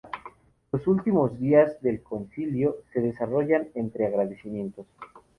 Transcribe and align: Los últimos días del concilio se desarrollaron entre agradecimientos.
Los 0.71 0.87
últimos 0.87 1.39
días 1.39 1.79
del 1.83 2.01
concilio 2.01 2.77
se 2.91 3.01
desarrollaron 3.01 3.67
entre 3.75 4.07
agradecimientos. 4.07 4.87